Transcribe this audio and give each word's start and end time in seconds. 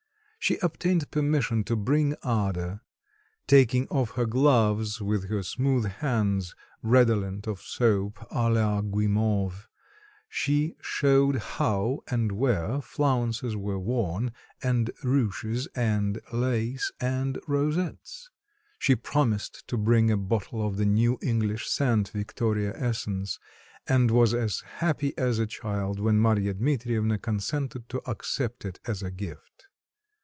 She 0.43 0.57
obtained 0.57 1.11
permission 1.11 1.63
to 1.65 1.75
bring 1.75 2.13
Ada; 2.25 2.81
taking 3.45 3.87
off 3.89 4.13
her 4.15 4.25
gloves, 4.25 4.99
with 4.99 5.29
her 5.29 5.43
smooth 5.43 5.85
hands, 5.85 6.55
redolent 6.81 7.45
of 7.45 7.61
soap 7.61 8.15
à 8.31 8.51
la 8.51 8.81
guimauve, 8.81 9.67
she 10.27 10.73
showed 10.81 11.35
how 11.35 11.99
and 12.07 12.31
where 12.31 12.81
flounces 12.81 13.55
were 13.55 13.77
worn 13.77 14.31
and 14.63 14.89
ruches 15.03 15.67
and 15.75 16.19
lace 16.33 16.91
and 16.99 17.37
rosettes. 17.47 18.31
She 18.79 18.95
promised 18.95 19.67
to 19.67 19.77
bring 19.77 20.09
a 20.09 20.17
bottle 20.17 20.65
of 20.65 20.77
the 20.77 20.87
new 20.87 21.19
English 21.21 21.67
scent, 21.69 22.09
Victoria 22.09 22.73
Essence; 22.75 23.37
and 23.85 24.09
was 24.09 24.33
as 24.33 24.61
happy 24.77 25.15
as 25.19 25.37
a 25.37 25.45
child 25.45 25.99
when 25.99 26.17
Marya 26.17 26.55
Dmitrievna 26.55 27.19
consented 27.19 27.87
to 27.89 28.01
accept 28.09 28.65
it 28.65 28.79
as 28.87 29.03
a 29.03 29.11
gift. 29.11 29.67